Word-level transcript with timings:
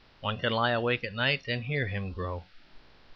One 0.19 0.39
can 0.39 0.51
lie 0.51 0.71
awake 0.71 1.03
at 1.03 1.13
night 1.13 1.47
and 1.47 1.63
hear 1.65 1.85
him 1.87 2.11
grow. 2.11 2.45